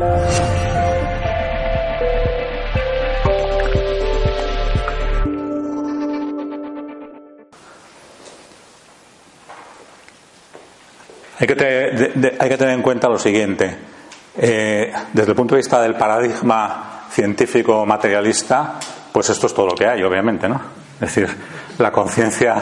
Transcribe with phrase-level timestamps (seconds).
[0.00, 0.06] Hay
[11.46, 13.76] que, tener, en cuenta lo siguiente.
[14.36, 18.74] Eh, desde el punto de vista del paradigma científico materialista,
[19.12, 20.60] pues esto es todo lo que hay, obviamente, ¿no?
[20.94, 21.28] Es decir,
[21.78, 22.54] la conciencia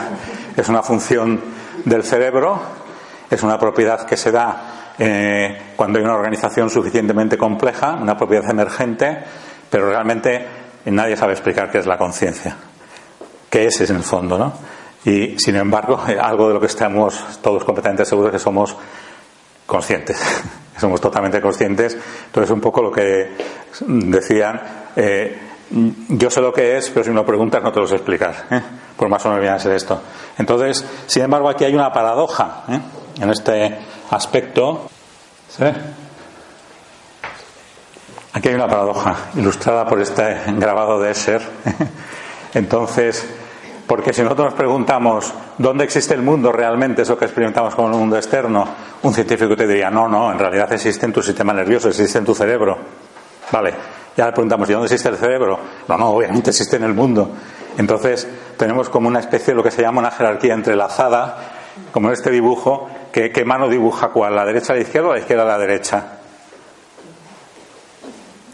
[0.56, 1.42] es una función
[1.84, 2.62] del cerebro,
[3.28, 8.50] es una propiedad que se da eh, cuando hay una organización suficientemente compleja, una propiedad
[8.50, 9.18] emergente,
[9.70, 10.46] pero realmente
[10.86, 12.56] nadie sabe explicar qué es la conciencia,
[13.50, 14.52] qué es en el fondo, ¿no?
[15.04, 18.76] Y sin embargo, algo de lo que estamos todos completamente seguros es que somos
[19.66, 20.20] conscientes,
[20.78, 21.96] somos totalmente conscientes.
[22.26, 23.30] Entonces, un poco lo que
[23.80, 24.60] decían,
[24.96, 25.38] eh,
[25.70, 28.46] yo sé lo que es, pero si me lo preguntas no te lo sé explicar,
[28.50, 28.62] ¿eh?
[28.96, 30.00] por más o menos viene a ser esto.
[30.38, 32.80] Entonces, sin embargo, aquí hay una paradoja ¿eh?
[33.20, 33.78] en este
[34.10, 34.88] aspecto.
[38.32, 41.42] Aquí hay una paradoja ilustrada por este grabado de Escher.
[42.54, 43.26] Entonces,
[43.86, 47.98] porque si nosotros nos preguntamos dónde existe el mundo realmente, eso que experimentamos como un
[47.98, 48.66] mundo externo,
[49.02, 52.24] un científico te diría, no, no, en realidad existe en tu sistema nervioso, existe en
[52.24, 52.76] tu cerebro.
[53.52, 53.74] Vale,
[54.16, 55.58] ya le preguntamos, ¿y dónde existe el cerebro?
[55.86, 57.30] No, no, obviamente existe en el mundo.
[57.78, 61.36] Entonces, tenemos como una especie de lo que se llama una jerarquía entrelazada,
[61.92, 62.88] como en este dibujo,
[63.32, 64.36] ¿qué mano dibuja cuál?
[64.36, 66.04] ¿La derecha a la izquierda o la izquierda a la derecha?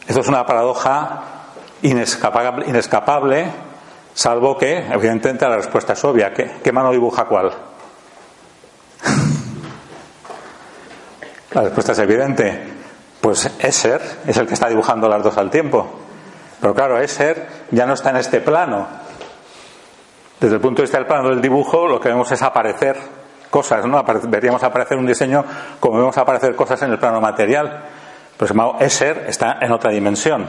[0.07, 1.23] Eso es una paradoja
[1.83, 3.51] inescapable, inescapable
[4.15, 6.33] Salvo que, evidentemente, la respuesta es obvia.
[6.33, 7.51] ¿Qué, mano dibuja cuál?
[11.53, 12.73] la respuesta es evidente.
[13.21, 16.01] Pues Esser es el que está dibujando las dos al tiempo.
[16.61, 18.87] Pero claro, Esser ya no está en este plano.
[20.39, 22.99] Desde el punto de vista del plano del dibujo, lo que vemos es aparecer
[23.53, 24.03] cosas, ¿no?
[24.25, 25.45] Veríamos aparecer un diseño
[25.79, 27.85] como vemos aparecer cosas en el plano material.
[28.37, 30.49] Pero Esser está en otra dimensión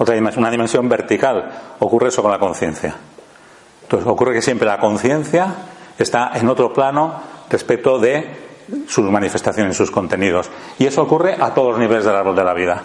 [0.00, 1.50] otra dimensión, una dimensión vertical.
[1.78, 2.96] Ocurre eso con la conciencia.
[3.82, 5.54] Entonces, ocurre que siempre la conciencia
[5.98, 8.50] está en otro plano respecto de
[8.88, 10.48] sus manifestaciones, sus contenidos.
[10.78, 12.82] Y eso ocurre a todos los niveles del árbol de la vida.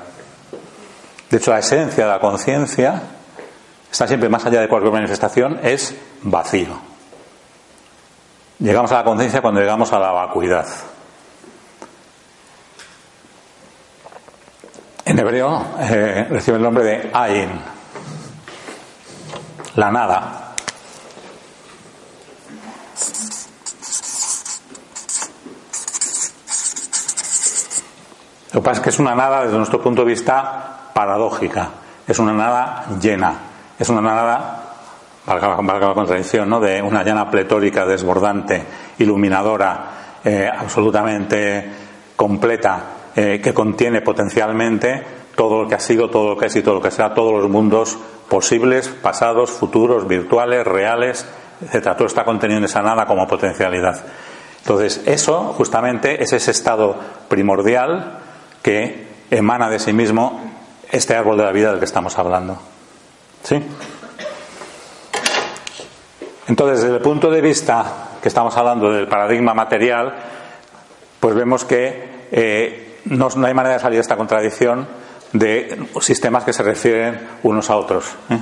[1.30, 3.02] De hecho, la esencia de la conciencia
[3.90, 6.95] está siempre más allá de cualquier manifestación, es vacío.
[8.60, 10.66] Llegamos a la conciencia cuando llegamos a la vacuidad.
[15.06, 17.62] En hebreo eh, recibe el nombre de Ain,
[19.76, 20.46] la nada.
[28.52, 31.72] Lo que pasa es que es una nada desde nuestro punto de vista paradójica,
[32.08, 33.34] es una nada llena,
[33.78, 34.65] es una nada,
[35.26, 36.60] valga, la contradicción, ¿no?
[36.60, 38.64] de una llana pletórica, desbordante,
[39.00, 41.66] iluminadora, eh, absolutamente
[42.16, 42.84] completa,
[43.16, 45.04] eh, que contiene potencialmente
[45.36, 47.34] todo lo que ha sido, todo lo que es y todo lo que sea, todos
[47.34, 47.98] los mundos
[48.30, 51.26] posibles, pasados, futuros, virtuales, reales,
[51.62, 51.96] etcétera.
[51.96, 54.04] Todo está contenido en esa nada como potencialidad.
[54.60, 56.96] Entonces, eso justamente es ese estado
[57.28, 58.20] primordial
[58.64, 60.42] que emana de sí mismo
[60.92, 62.58] este árbol de la vida del que estamos hablando.
[63.44, 63.62] ¿Sí?
[66.48, 70.14] Entonces, desde el punto de vista que estamos hablando del paradigma material,
[71.20, 74.88] pues vemos que eh, no, hay manera de salir de esta contradicción
[75.34, 78.16] de sistemas que se refieren unos a otros.
[78.30, 78.40] ¿eh?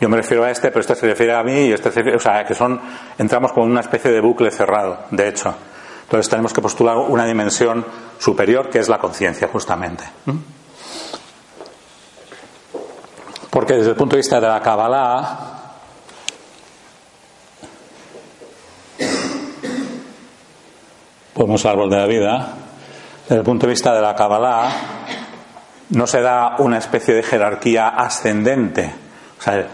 [0.00, 2.16] Yo me refiero a este, pero este se refiere a mí y este se refiere,
[2.16, 2.80] o sea, que son,
[3.16, 5.54] entramos con una especie de bucle cerrado, de hecho.
[6.02, 7.84] Entonces tenemos que postular una dimensión
[8.18, 10.04] superior que es la conciencia, justamente.
[10.04, 10.32] ¿eh?
[13.50, 15.55] Porque desde el punto de vista de la Kabbalah,
[21.36, 22.48] podemos árbol de la vida,
[23.24, 24.70] desde el punto de vista de la Kabbalah,
[25.90, 28.90] no se da una especie de jerarquía ascendente.
[29.38, 29.66] O sea,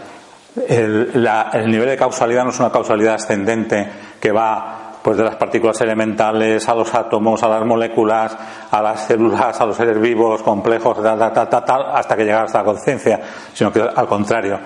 [0.67, 5.79] el, nivel de causalidad no es una causalidad ascendente que va pues de las partículas
[5.79, 8.37] elementales a los átomos, a las moléculas,
[8.69, 13.21] a las células, a los seres vivos complejos, hasta que llega hasta la conciencia,
[13.53, 14.59] sino que al contrario,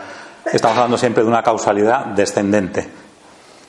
[0.51, 2.89] estamos hablando siempre de una causalidad descendente.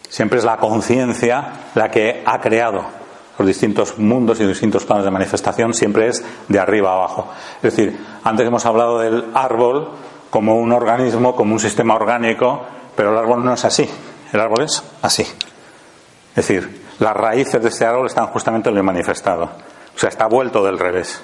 [0.08, 2.97] Siempre es la conciencia la que ha creado
[3.38, 7.28] los distintos mundos y distintos planos de manifestación siempre es de arriba a abajo.
[7.62, 9.90] Es decir, antes hemos hablado del árbol
[10.30, 12.64] como un organismo, como un sistema orgánico,
[12.96, 13.88] pero el árbol no es así.
[14.32, 15.22] El árbol es así.
[15.22, 19.44] Es decir, las raíces de este árbol están justamente en lo manifestado.
[19.44, 21.22] O sea, está vuelto del revés.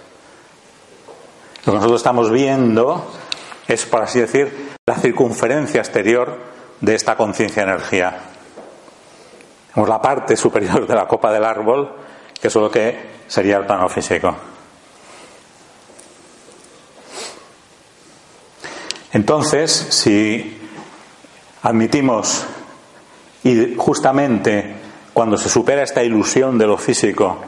[1.66, 3.10] Lo que nosotros estamos viendo
[3.66, 6.38] es, por así decir, la circunferencia exterior
[6.80, 8.33] de esta conciencia-energía.
[9.76, 11.90] La parte superior de la copa del árbol
[12.44, 12.94] que es lo que
[13.26, 14.36] sería el plano físico.
[19.14, 20.58] Entonces, si
[21.62, 22.44] admitimos
[23.44, 24.76] y justamente
[25.14, 27.38] cuando se supera esta ilusión de lo físico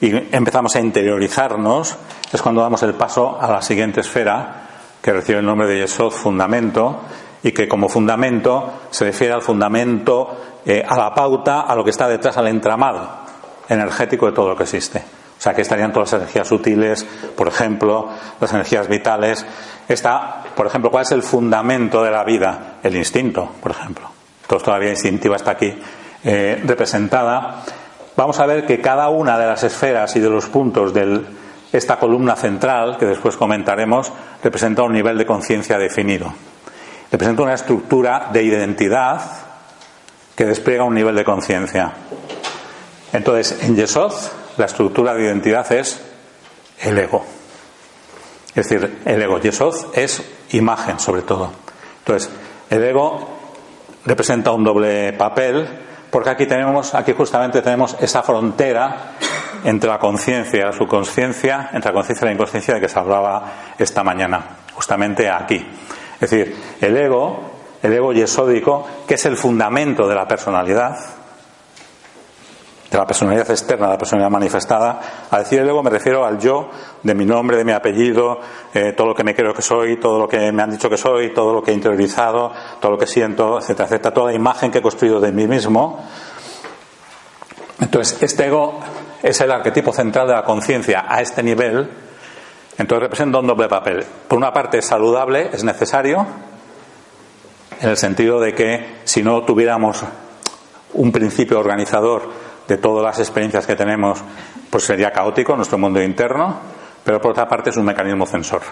[0.00, 1.96] y empezamos a interiorizarnos,
[2.32, 4.68] es cuando damos el paso a la siguiente esfera,
[5.02, 7.02] que recibe el nombre de Yesod, fundamento,
[7.42, 10.34] y que como fundamento se refiere al fundamento,
[10.66, 13.26] eh, a la pauta, a lo que está detrás, al entramado
[13.68, 14.98] energético de todo lo que existe.
[14.98, 17.04] O sea, que estarían todas las energías sutiles,
[17.36, 18.08] por ejemplo,
[18.40, 19.44] las energías vitales.
[19.86, 22.78] Está, por ejemplo, ¿cuál es el fundamento de la vida?
[22.82, 24.08] El instinto, por ejemplo.
[24.42, 25.72] Entonces, todavía instintiva está aquí
[26.24, 27.62] eh, representada.
[28.16, 31.22] Vamos a ver que cada una de las esferas y de los puntos de
[31.70, 34.10] esta columna central, que después comentaremos,
[34.42, 36.32] representa un nivel de conciencia definido.
[37.12, 39.45] Representa una estructura de identidad
[40.36, 41.92] que despliega un nivel de conciencia.
[43.12, 44.12] Entonces, en Yesod,
[44.58, 46.00] la estructura de identidad es
[46.82, 47.24] el ego.
[48.54, 49.40] Es decir, el ego.
[49.40, 51.52] Yesod es imagen, sobre todo.
[51.98, 52.30] Entonces,
[52.70, 53.28] el ego
[54.04, 55.66] representa un doble papel,
[56.10, 59.14] porque aquí tenemos, aquí justamente tenemos esa frontera
[59.64, 62.98] entre la conciencia y la subconsciencia, entre la conciencia y la inconsciencia de que se
[62.98, 65.66] hablaba esta mañana, justamente aquí.
[66.20, 67.55] Es decir, el ego,
[67.86, 70.98] el ego yesódico, que es el fundamento de la personalidad,
[72.90, 75.00] de la personalidad externa, de la personalidad manifestada.
[75.30, 76.68] A decir el ego me refiero al yo,
[77.02, 78.40] de mi nombre, de mi apellido,
[78.74, 80.96] eh, todo lo que me creo que soy, todo lo que me han dicho que
[80.96, 84.72] soy, todo lo que he interiorizado, todo lo que siento, etcétera, etcétera, toda la imagen
[84.72, 86.04] que he construido de mí mismo.
[87.80, 88.80] Entonces, este ego
[89.22, 91.88] es el arquetipo central de la conciencia a este nivel.
[92.78, 94.04] Entonces representa un doble papel.
[94.28, 96.26] Por una parte es saludable, es necesario,
[97.80, 100.02] en el sentido de que si no tuviéramos
[100.94, 102.30] un principio organizador
[102.66, 104.20] de todas las experiencias que tenemos,
[104.70, 106.58] pues sería caótico nuestro mundo interno,
[107.04, 108.62] pero por otra parte es un mecanismo censor.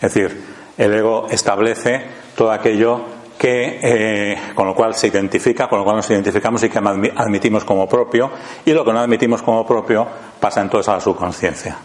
[0.00, 0.44] Es decir,
[0.76, 2.04] el ego establece
[2.36, 3.04] todo aquello
[3.38, 7.64] que, eh, con lo cual se identifica, con lo cual nos identificamos y que admitimos
[7.64, 8.30] como propio,
[8.64, 10.06] y lo que no admitimos como propio
[10.38, 11.76] pasa entonces a la subconsciencia.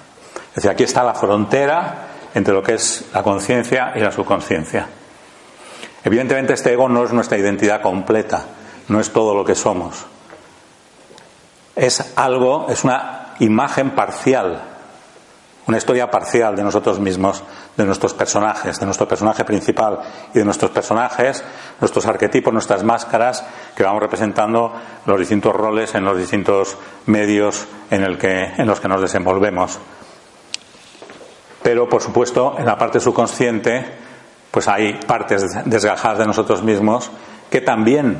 [0.50, 4.88] Es decir, aquí está la frontera entre lo que es la conciencia y la subconsciencia.
[6.06, 8.46] Evidentemente este ego no es nuestra identidad completa,
[8.88, 10.06] no es todo lo que somos
[11.76, 14.62] es algo, es una imagen parcial,
[15.68, 17.44] una historia parcial de nosotros mismos,
[17.76, 20.00] de nuestros personajes, de nuestro personaje principal
[20.34, 21.44] y de nuestros personajes,
[21.82, 23.44] nuestros arquetipos, nuestras máscaras
[23.76, 24.74] que vamos representando
[25.06, 28.04] los distintos roles en los distintos medios en,
[28.66, 29.80] los que nos desenvolvemos.
[31.64, 34.05] Pero, por supuesto, en la parte subconsciente,
[34.56, 37.12] pues hay partes desgajadas de nosotros mismos
[37.50, 38.18] que también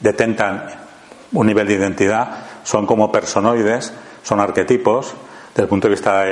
[0.00, 0.64] detentan
[1.32, 3.92] un nivel de identidad, son como personoides,
[4.22, 5.14] son arquetipos.
[5.50, 6.24] Desde el punto de vista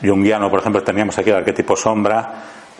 [0.00, 2.34] junguiano, por ejemplo, teníamos aquí el arquetipo sombra,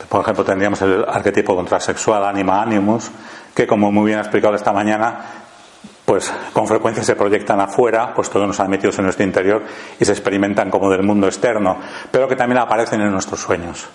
[0.09, 3.11] por ejemplo, tendríamos el arquetipo contrasexual, anima animus,
[3.53, 5.19] que como muy bien ha explicado esta mañana,
[6.05, 9.65] pues con frecuencia se proyectan afuera, pues todos nos han metido en nuestro interior
[9.99, 11.77] y se experimentan como del mundo externo,
[12.13, 13.89] pero que también aparecen en nuestros sueños,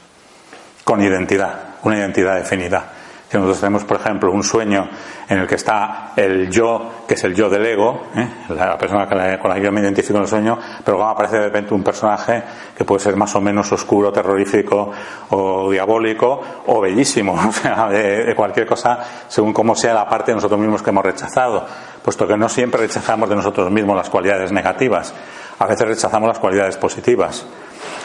[0.89, 2.83] con identidad, una identidad definida.
[3.29, 4.89] Si nosotros tenemos, por ejemplo, un sueño
[5.29, 8.27] en el que está el yo, que es el yo del ego, ¿eh?
[8.49, 11.43] la persona con la, que yo me identifico en el sueño, pero luego aparece de
[11.43, 12.41] repente un personaje
[12.75, 14.89] que puede ser más o menos oscuro, terrorífico
[15.29, 20.37] o diabólico o bellísimo, o sea, de, cualquier cosa, según cómo sea la parte de
[20.37, 21.67] nosotros mismos que hemos rechazado,
[22.01, 25.13] puesto que no siempre rechazamos de nosotros mismos las cualidades negativas,
[25.59, 27.45] a veces rechazamos las cualidades positivas,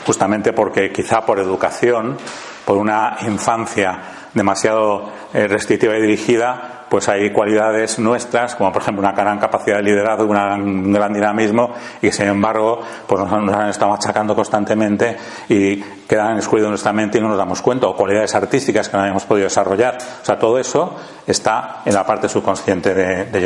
[0.04, 2.18] justamente porque quizá por educación,
[2.64, 3.98] por una infancia
[4.32, 9.76] demasiado eh, restrictiva y dirigida, pues hay cualidades nuestras, como por ejemplo una gran capacidad
[9.76, 15.16] de liderazgo, un gran dinamismo, y sin embargo pues nos, han estado machacando constantemente
[15.48, 18.96] y quedan excluidos de nuestra mente y no nos damos cuenta, o cualidades artísticas que
[18.96, 19.98] no habíamos podido desarrollar.
[20.22, 23.44] O sea, todo eso está en la parte subconsciente de, de.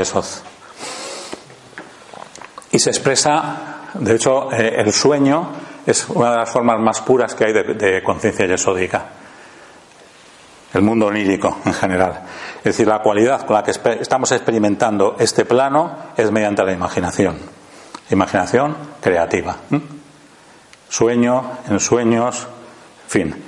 [2.71, 3.57] Y se expresa,
[3.95, 5.49] de hecho, eh, el sueño
[5.89, 9.07] es una de las formas más puras que hay de, conciencia yesódica
[10.75, 12.25] el mundo onírico en general.
[12.59, 17.39] Es decir, la cualidad con la que estamos experimentando este plano es mediante la imaginación.
[18.11, 19.57] Imaginación creativa.
[20.91, 22.47] Sueño, en sueños,
[23.05, 23.45] en fin.